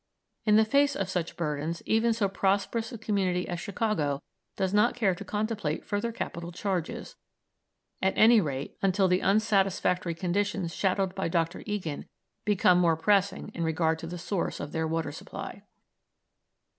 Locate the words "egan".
11.67-12.07